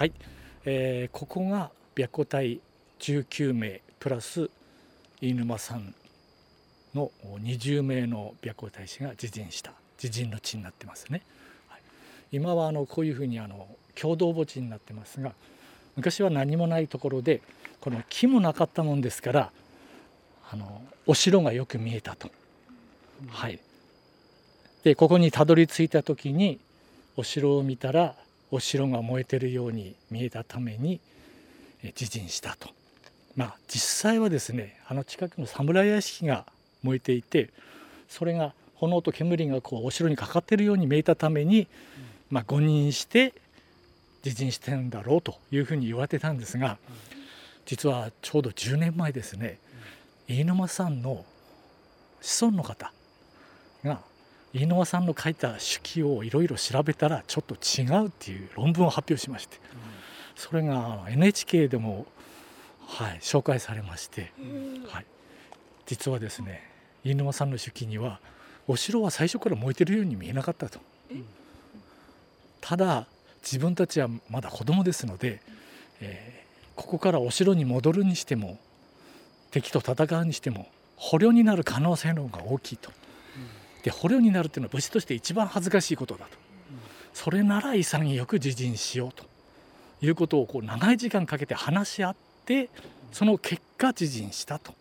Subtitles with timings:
[0.00, 0.12] はい、
[0.64, 2.60] えー、ここが白虎隊
[3.00, 4.48] 19名プラス
[5.20, 5.94] 飯沼さん
[6.94, 11.20] の20名の白虎隊士が自陣した自陣の地になってますね。
[11.68, 11.82] はい、
[12.32, 15.34] 今はあのこういうふうにあの共同墓地になってますが
[15.96, 17.42] 昔は何もないところで
[17.82, 19.52] この木もなかったもんですから
[20.50, 22.30] あのお城がよく見えたと。
[23.28, 23.60] はい、
[24.82, 26.58] でここにたどり着いた時に
[27.18, 28.14] お城を見たら
[28.50, 31.00] お城が燃えてるように見えたために
[31.82, 32.70] 自陣したと。
[33.36, 36.46] まあ実際はですねあの近くの侍屋敷が
[36.82, 37.50] 燃えていて
[38.08, 41.68] それが炎と煙がこうお城にかかってるように見えたために、
[42.30, 43.34] まあ、誤認して
[44.24, 46.78] 自陣してるんだろうというふうに言われてたんですが
[47.66, 49.58] 実はちょうど10年前ですね
[50.26, 51.24] 飯沼さんの
[52.20, 52.92] 子孫の方
[53.84, 54.00] が
[54.52, 59.58] 飯沼さんの書いた手記をいろいろ調べたらちょっと違うっていう論文を発表しまして。
[60.40, 62.06] それが NHK でも、
[62.86, 64.32] はい、紹介されまして、
[64.88, 65.06] はい、
[65.84, 66.66] 実はですね
[67.04, 68.20] 飯沼さんの手記には
[68.66, 70.80] お城は最初から燃えてるように見えなかったと。
[72.62, 73.06] ただ
[73.42, 75.40] 自分たちはまだ子供ですので、
[76.00, 78.58] えー、ここからお城に戻るにしても
[79.50, 82.90] 敵と戦うにしても捕虜になる可能性の方が大きいと。
[83.82, 86.38] で捕虜になるっていうのは武士として一番恥ずかしいことだと。
[87.12, 89.24] それなら潔く自陣しようと
[90.00, 92.70] いうことをこう長い時間かけて話し合って
[93.12, 94.74] その結果自陣したと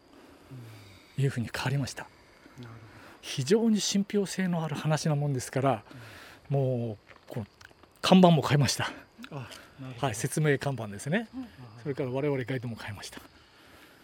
[1.17, 2.07] いうふうに変わりました。
[3.21, 5.83] 非常に信憑性のある話なもんですから、
[6.49, 7.47] もうこの
[8.01, 8.91] 看板も変えました。
[9.99, 11.27] はい、説明看板ですね。
[11.83, 13.21] それから我々ガイドも変えました。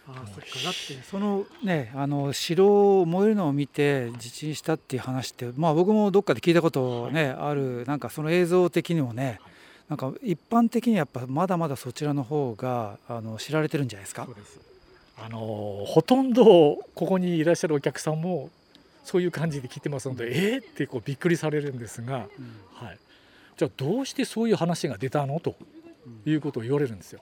[0.08, 0.40] あそっか。
[0.64, 9.40] だってそのねあの城を燃えるのを見て地震したっていう話ってまあ僕もどっかで聞いたことね、あるなんかその映像的にもね
[9.88, 14.28] なんか一般的にやっぱまだまだそちらの方があの知られてるんじゃないですか？
[15.18, 18.50] あのほとんどここにいらっしゃるお客さんも
[19.02, 22.98] そういう感じで聞いてますので、うん、えー、ってこうびっくりされるんですが、うん、はい、
[23.56, 25.40] じゃあどうしてそういう話が出たの？
[25.40, 25.56] と
[26.26, 27.20] いうことを言われるんですよ。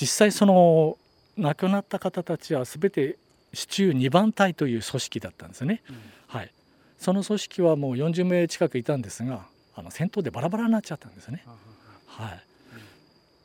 [0.01, 0.99] 実際その
[1.37, 3.17] 亡くなった方たちは全て
[3.53, 6.51] 市中2番隊という組織だったんですね、うん、はい、
[6.99, 11.45] その組織はもう40名近くいたんですがあの戦闘でバラバラになっちゃったんですね、
[12.07, 12.43] はい、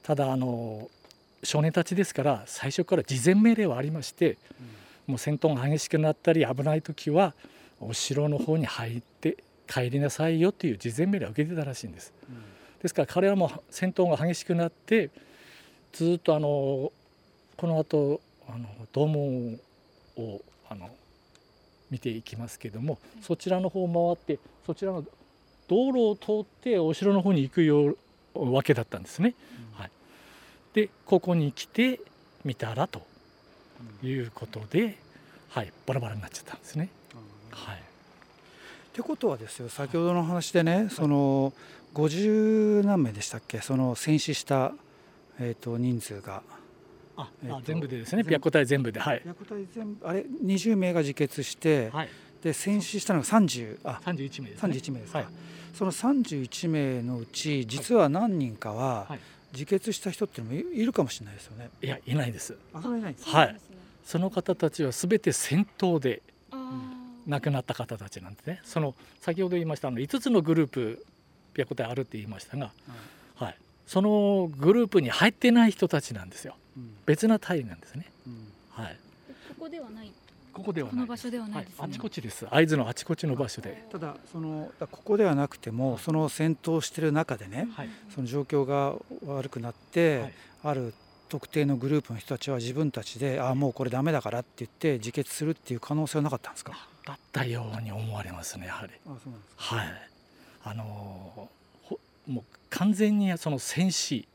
[0.03, 0.89] ただあの
[1.44, 4.38] 少年たちですから最初から事前命令はありまして、
[5.07, 7.34] もう戦闘が激しくなったり危ない時は
[7.79, 12.14] お城の方に入って帰りなさいよという事前命令を受けてたらしいんです。
[12.81, 15.09] ですから彼はもう戦闘が激しくなって
[15.93, 16.91] ずっとあの
[17.58, 19.59] この後あの道門
[20.17, 20.90] をあの
[21.91, 25.03] 見ていきますけどもそちらの方を回ってそちらの
[25.67, 27.96] 道路を通ってお城の方に行くよ
[28.34, 29.35] うわけだったんですね。
[29.73, 29.91] はい、
[30.73, 31.99] でここに来て
[32.43, 33.02] 見たらと
[34.02, 34.97] いうことで、
[35.49, 36.90] はい、バラバラになっちゃったんですね。
[37.52, 37.79] はい、っ
[38.94, 41.53] てことはですよ先ほどの話でね、はい、その
[41.94, 43.59] 50何名でしたっけ？
[43.59, 44.73] その戦死した、
[45.40, 46.41] えーと人数が。
[47.22, 49.22] あ、えー、全部でですね白虎隊全部ではい。
[49.23, 52.09] 白虎隊全部あれ20名が自決して、はい、
[52.41, 55.28] で戦死したのが30あ31名です、ね、31名ですか、はい、
[55.73, 59.08] その31名のうち実は何人かは、
[59.53, 61.70] 自決した人っていうのもいるかもしれないですよね。
[61.82, 62.58] いやいないです。
[62.73, 63.58] あそれいないですはい。
[64.03, 66.22] その方たちはすべて戦闘で
[67.28, 68.62] 亡くなった方たちなんですね。
[68.64, 71.06] その先ほど言いましたあの5つのグループ
[71.56, 72.72] 白虎隊あるって言いましたが、
[73.35, 76.56] はい、そのグループに入ってない人たちなんですよ。
[76.56, 76.60] うん
[77.06, 78.47] 別な隊なんですね、うん。
[78.70, 78.97] はい、
[79.50, 80.12] ここではない。
[80.53, 81.79] ここではないこの場所ではないですね。
[81.79, 82.46] はい、あちこちです。
[82.47, 87.90] 会津のあちこちの場所で、ただそのここではなくてもその戦闘してる中でねはい。
[88.14, 88.96] その状況が
[89.26, 90.34] 悪くなって、はい。
[90.64, 90.94] ある
[91.29, 96.73] 特定のグループの人たちは自分たちでああもうこれダメだからって言って自決するっていう可能性はなかったんですか？
[97.06, 98.91] だったように思われますねやはり。
[99.06, 99.88] あそうなんですはい。
[100.64, 104.28] あのーほもう完全にその戦死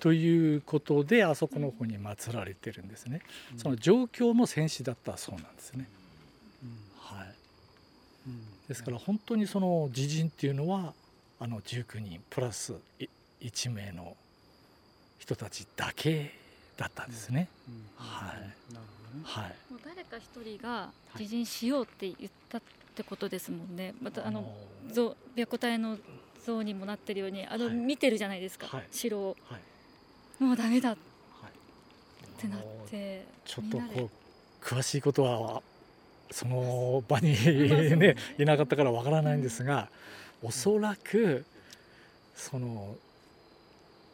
[0.00, 3.20] ということであそこの方に祀られてるんですね、
[3.56, 5.88] その状況も戦死だったそうなんですね、
[6.98, 7.34] はい、
[8.68, 10.92] ですから本当にその自陣っていうのは
[11.40, 13.06] あの19人プラスい
[13.40, 14.16] 1名の
[15.18, 16.32] 人たちだけ
[16.76, 17.48] だったんですね、
[17.96, 18.74] はい。
[18.74, 18.86] なる
[19.24, 19.56] はい。
[19.70, 22.62] もう誰か一人が自陣しようって言ったっ
[22.94, 23.94] てことですもんね。
[24.00, 24.54] またあの
[24.92, 25.98] 像白虎隊の
[26.44, 27.74] 像にもなってるようにあの、はい。
[27.74, 28.86] 見てるじゃないですか、はい。
[28.90, 29.36] 城を。
[29.48, 29.60] はい
[30.38, 30.96] もうダメだっ
[31.42, 32.40] はい。
[32.40, 34.10] てなってちょっとこ
[34.62, 35.62] う詳しいことは
[36.30, 37.32] その場に
[37.98, 39.88] ねいなかったからわからないんですが
[40.42, 41.44] おそらく
[42.36, 42.94] その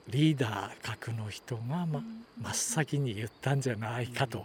[0.09, 2.03] リーダー格の人が、ま、
[2.41, 4.45] 真っ先に言ったんじゃないかと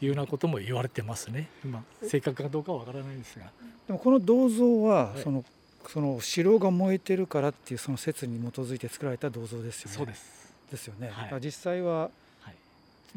[0.00, 3.46] いうようなことも言われてますね、まあ、正確かどうかはわからないですが。
[3.86, 5.22] でもこの銅像は、はい。
[5.22, 5.44] その
[5.88, 9.96] その城が燃えてるからっていうその説に基づいて作られた銅像ですよね。
[9.96, 11.10] そうです、ですよね。
[11.12, 11.40] はい。
[11.40, 12.54] 実際ははい。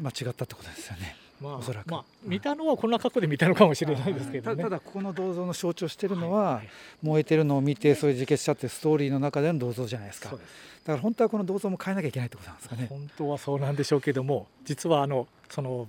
[0.02, 1.16] 間違ったってことですよね。
[1.40, 1.90] まあおそらく。
[1.90, 4.56] まあ、見たのはこんな格好で見たのかもしれないですけどね。
[4.56, 6.68] たただここの銅像の象徴してるのは、はい。
[7.02, 10.30] 燃えてるのを見てそういう自決したってストーリーの中での銅像じゃないですか。
[10.30, 10.42] だか
[10.86, 12.86] ら本当はこの銅像も変えなきゃいけないってことなんですかね。
[12.88, 15.88] 本当はそうなんでしょうけども実はあのその、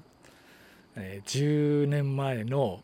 [0.95, 2.81] えー10年前の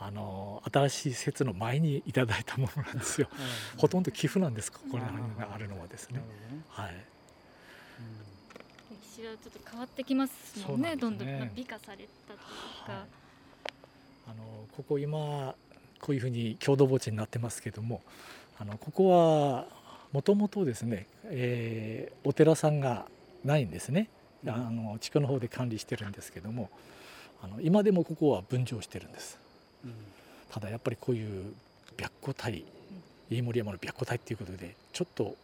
[0.00, 3.28] あの新しい説の前にいただいたものなんですよ。
[3.76, 6.20] ほとんど寄付なんですここら辺があるのはですね。
[6.68, 7.04] はい
[8.90, 10.32] 歴史はちょっと変わってきます
[10.68, 10.96] もんねね。
[10.96, 13.02] どんどんまあ美化されたというか、はい。
[14.28, 15.54] あのここ今
[16.00, 18.02] こういうふうに郷土墓地になってますけども
[18.58, 19.66] あのここは
[20.12, 23.06] もともとですね、えーお寺さんが
[23.44, 24.08] ないんですね。
[24.46, 26.68] あの地区の方で管理してるんですけども
[27.42, 29.38] あの今でもここは分譲してるんです。
[29.84, 29.94] うん。
[30.50, 31.54] ただやっぱりこういう
[31.96, 32.64] 白虎隊
[33.30, 35.34] 飯盛山の白虎隊っていうことでちょっと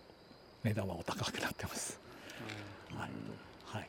[0.65, 1.99] 値段はお高くなってます
[2.95, 3.11] はい。
[3.65, 3.89] はい。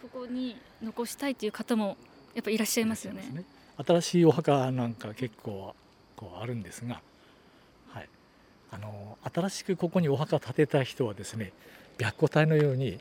[0.00, 1.96] ここに残したいという方も
[2.34, 3.22] やっぱいらっしゃいますよね。
[3.22, 5.74] そうです新しいお墓なんか結構
[6.16, 7.00] こうあるんですが、
[7.88, 8.08] はい、
[8.70, 11.52] あの新しくここにお墓建てた人はですね
[11.98, 12.98] 白虎隊のように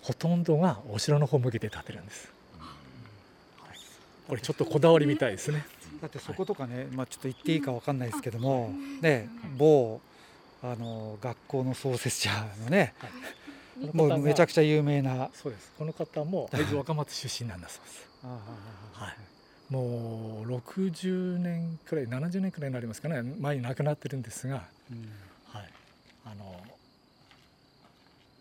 [0.00, 3.78] ほとんどがお城の方向けて建てるんです、はい、
[4.28, 5.64] これちょっとこだわりみたいですね。
[6.00, 10.00] だってそことかね、まあちょっと言っていいかわかんないですけども、ね某
[10.62, 12.30] あの学校の創設者
[12.64, 12.94] のね、
[13.92, 15.24] もうめちゃくちちゃ有名な。
[15.24, 15.72] ゃそうです。
[15.76, 18.08] この方も会津若松出身なんだそうです。
[18.22, 19.72] はい。
[19.72, 23.22] もう60年くらい70年くらいになりますかね。
[23.40, 24.62] 前に亡くなってるんですが。
[24.90, 25.08] うん。
[25.48, 25.68] はい、
[26.26, 26.56] あの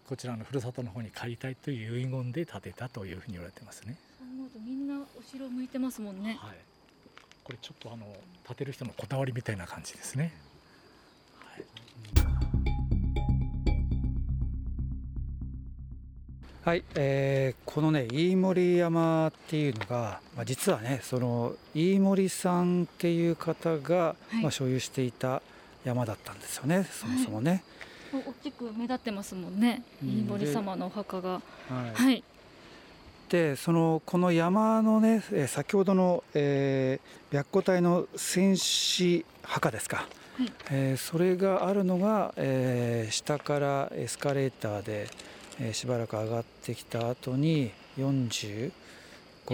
[0.07, 3.97] こちらのふるさとの方に帰りたいという遺言で建てたというふうに言われてますね。
[4.19, 6.37] そう思うとみんなお城向いてますもんね。
[6.39, 6.57] はい、
[7.43, 8.05] これちょっとあの
[8.45, 10.33] 建てる人のこだわりみたいな感じですね。
[16.63, 25.41] はい、えーこのね飯盛山っていうのが、まあ、実はねその飯盛さんっていう方が、はいまあ、所有していた
[25.83, 27.63] 山だったんですよねそもそもね。
[28.13, 29.81] 大きく目立ってますもんね。
[30.03, 31.29] うん飯森様のお墓が。
[31.29, 31.41] はい
[31.95, 32.23] はい。
[33.29, 40.05] でそのこの山のねえー先ほどの、えー白虎隊の戦士墓ですか、
[40.37, 45.07] はいえーそれがあるのが、えー下からエスカレーターで、
[45.63, 48.71] えーしばらく上がってきた後に45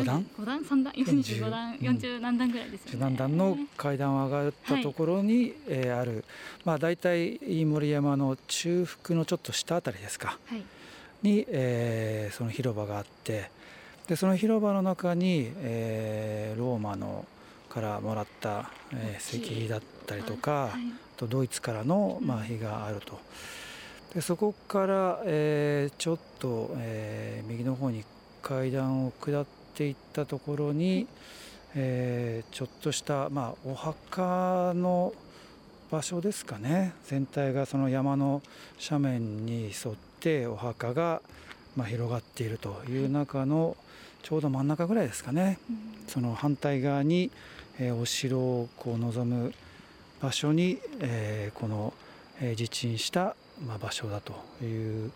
[0.06, 0.26] 段？
[0.38, 0.64] 五段？
[0.64, 0.94] 三段？
[0.96, 1.76] 四十五段。
[1.76, 1.86] うん。
[1.86, 3.00] 四十何段ぐらいですよね。
[3.00, 6.24] 何段の階段を上がったところに、えーある、
[6.66, 10.38] まあ、大体飯盛山の中腹のちょっと下あたりですか？
[10.48, 10.62] はい。
[11.24, 13.50] に、えーその広場があって
[14.08, 17.26] でその広場の中に、えーローマの
[17.70, 20.70] からもらった、えー石碑だったりとか、
[21.18, 23.14] とドイツからの、まあ、碑があると。
[23.14, 23.20] で
[24.22, 28.04] そこから、えーちょっと、えー右の方に
[28.42, 29.46] 階段を下っ
[29.76, 31.08] ていったところに、
[31.76, 35.14] えーちょっとした、まあ、お墓の
[35.92, 36.94] 場所ですかね。
[37.06, 38.42] 全体がその山の
[38.82, 41.22] 斜面に沿ってお墓が、
[41.76, 43.78] まあ、広がっているという中の
[44.24, 45.60] ちょうど真ん中ぐらいですかね。
[45.70, 45.78] うん。
[46.08, 47.30] その反対側に、
[47.80, 49.54] えーお城をこう望む
[50.22, 51.94] 場所に、えー、この、
[52.42, 54.34] えー、地震した、まあ、場所だと
[54.64, 55.12] いう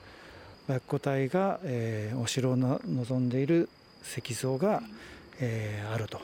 [0.68, 3.70] 白虎隊が、えー、お城を望んでいる
[4.04, 4.82] 石像が、
[5.40, 6.22] えー、あると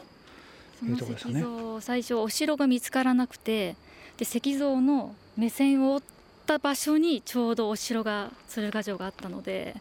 [0.86, 1.44] いうところですね。
[1.82, 3.76] 最初お城が見つからなくて
[4.18, 6.02] で石像の目線を追っ
[6.48, 9.76] た場所にちょうどお城が鶴ヶ城があったので、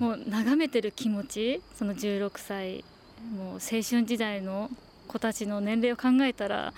[0.00, 2.84] うん、もう眺めてる気持ちその16歳
[3.36, 4.70] もう青春時代の
[5.08, 6.72] 子たちの年齢を考えたら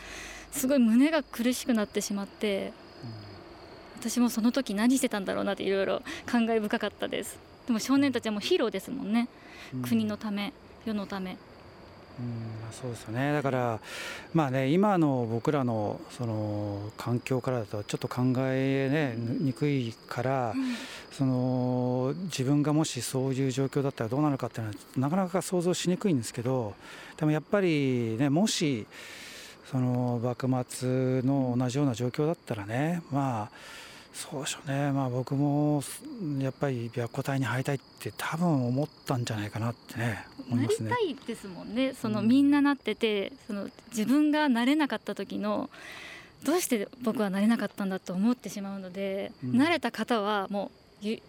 [0.52, 2.73] すごい胸が苦しくなってしまって、
[3.05, 3.28] うん、
[4.00, 7.38] 私もその時何してたんだろうなっていろいろ感慨深かったです。
[7.67, 9.28] でも少年たちはもうヒーローですもんね、
[9.75, 10.52] うん、国のため
[10.85, 11.37] 世のため。
[12.21, 13.33] うんそうですよね。
[13.33, 13.81] だから
[14.35, 20.75] まあね今の僕らのその環境からだとちょっと考え、ね、にくいから、うん、
[21.12, 26.75] その自分がもしそういう状況だったらどうなるかっていうのはなかなか想像しにくいんですけど
[27.17, 28.87] でもやっぱりねもし
[29.71, 33.50] その幕末の同じような状況だったらねまあ
[34.19, 34.91] そうでしょうね。
[34.91, 35.81] まあ僕も
[36.41, 40.91] やっぱり白虎隊に入りたいって多分思ったんじゃないかなってね思いますね。
[40.91, 41.95] なりたいですもんね。
[41.95, 45.71] その、みんななっててその自分がなれなかった時の
[46.45, 51.23] どうして僕はなれなかったんだと思ってしまうので、うん、慣れた方はもうヒ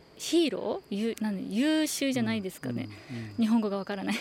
[0.47, 0.95] ーロー？
[0.95, 4.15] ゆなん優秀じゃないですかね、うんうん、日本語がわからない。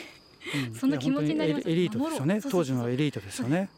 [0.78, 0.90] そん。
[0.92, 2.40] な気持ちになりますエリートですよね。
[2.42, 3.70] 当時のエリートですよね。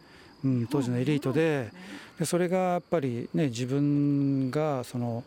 [0.44, 1.70] うん、当時のエリートで
[2.18, 5.24] でそれがやっぱりね自分がその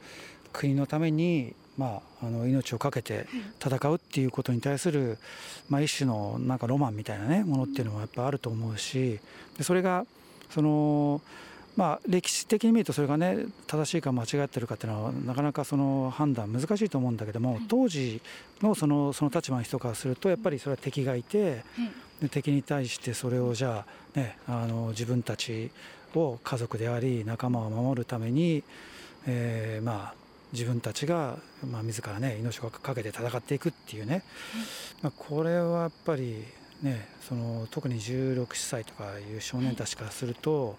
[0.51, 3.27] 国のためにまあ、あの命を懸けて
[3.60, 5.17] 戦うっていうことに対する、
[5.70, 9.20] まあ、一種のなんかロマンみたいなねものっていうのもやっぱあると思うし
[9.58, 10.05] でそれが
[10.51, 11.22] その
[11.75, 18.22] まあ歴史的に見るとそれがね正しいか間違ってるかっていうのはなかなかその判断難しいと思うんだけども当時
[18.62, 21.63] のそのその立場の人からするとやっぱりそれは敵がいてで
[22.30, 25.72] 敵に対してそれをじゃあ,、ね、あの自分たち
[26.15, 28.63] を家族であり仲間を守るために、
[29.25, 31.38] えー、まあ自分たちが、
[31.70, 34.24] まあ、自らね命を懸けて戦っていくっていうね、
[35.01, 36.44] まあ、これはやっぱり
[36.84, 40.77] ねその特に16歳とかいう少年たちからすると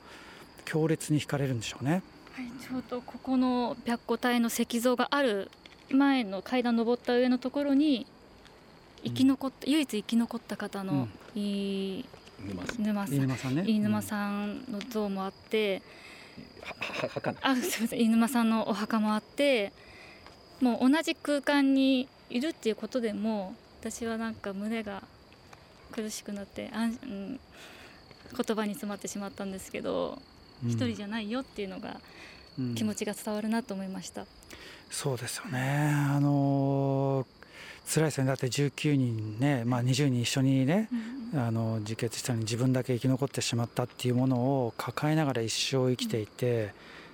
[0.64, 2.02] 強烈に惹かれるんでしょうね。
[2.32, 5.50] はい、ちょうどここの白虎隊の石像がある
[5.90, 8.06] 前の階段登った上のところに
[9.04, 12.04] 生き残った、うん、唯一生き残った方の、うん、い
[12.78, 13.54] 沼さん。
[13.54, 15.82] 飯沼さんの像もあって、
[16.62, 18.00] 墓あすみません。
[18.00, 19.72] 飯沼さんのお墓もあって
[20.60, 25.02] もう同じ空間にいるっていうことでも私はなんか胸が
[25.92, 27.40] 苦しくなってあん、うん、
[28.36, 30.18] 言葉に詰まってしまったんですけど
[30.66, 32.00] 一、人じゃないよっていうのが
[32.74, 34.26] 気持ちが伝わるなと思いました。
[34.90, 35.90] そうですよね。
[35.92, 37.26] あの
[37.86, 40.88] 辛いですねだって19人ね、まあ、20人一緒にね、
[41.34, 46.70] うん、あの自決したのに自分だけ生き残ってしまったっていうものを抱えながら一生生きていて、うん、っ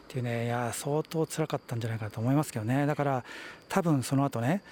[0.09, 2.87] ていうねいや相当辛かったんじゃないかなと思いますけどね。
[2.87, 3.25] だから
[3.69, 4.62] 多分その後ね、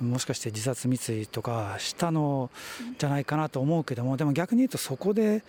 [0.00, 2.50] うん、もしかして自殺未遂とかしたの
[2.98, 5.42] じゃないかなと思うけどもでも逆に言うとそこで、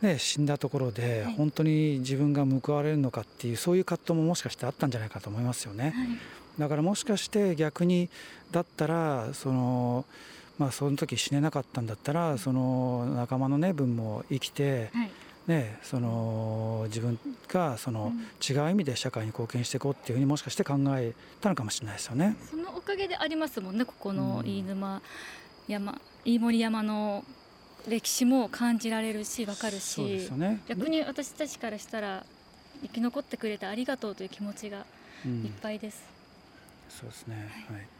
[0.00, 5.94] ね、死んだところで本当に自分が報われるのかっていうそういう葛藤ももしかしてあったんじゃないかと思いますよね。
[5.96, 6.18] はい
[6.58, 8.08] だからもしかして逆に
[8.50, 10.04] だったらその
[10.58, 14.90] まあその時死ねなかったんだったらその仲間のね分も生きて、
[15.46, 18.12] ね、その自分がその
[18.48, 22.36] 違う意味で社会に貢献していこうっていうふうにもしかして考えたのかもしれないですよね。
[22.50, 25.02] そのおかげでありますもんねここの飯沼
[25.68, 27.24] 山、飯盛山の
[27.88, 32.24] 歴史も感じられるし分かるし、ね、逆に私たちからしたら
[32.82, 34.78] 生き残ってくれてありがとうという気持ちが
[35.24, 36.15] いっぱいです。
[36.96, 37.36] そうですね、
[37.68, 37.95] はい